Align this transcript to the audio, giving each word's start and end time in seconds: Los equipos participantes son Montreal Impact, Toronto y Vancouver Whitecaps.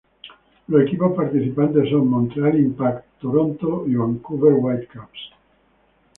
Los 0.67 0.81
equipos 0.81 1.15
participantes 1.15 1.91
son 1.91 2.07
Montreal 2.07 2.59
Impact, 2.59 3.19
Toronto 3.19 3.85
y 3.87 3.93
Vancouver 3.93 4.55
Whitecaps. 4.55 5.29